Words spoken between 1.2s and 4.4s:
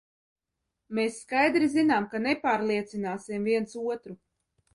skaidri zinām, ka nepārliecināsim viens otru.